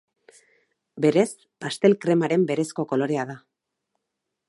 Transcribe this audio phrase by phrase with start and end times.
[1.05, 1.27] Berez,
[1.65, 3.41] pastel-kremaren berezko kolorea da.